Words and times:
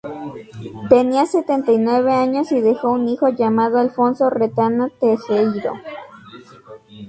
Tenía 0.89 1.27
setenta 1.27 1.71
y 1.71 1.77
nueve 1.77 2.11
años 2.11 2.51
y 2.51 2.59
dejó 2.59 2.89
un 2.89 3.07
hijo 3.07 3.29
llamado 3.29 3.77
Alfonso 3.77 4.31
Retana 4.31 4.89
Tejeiro. 4.99 5.73